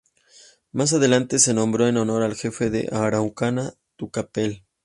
Más 0.71 0.93
adelante 0.93 1.37
se 1.37 1.53
nombró 1.53 1.87
en 1.87 1.95
honor 1.97 2.23
del 2.23 2.33
jefe 2.35 2.87
araucano 2.91 3.75
Tucapel. 3.97 4.65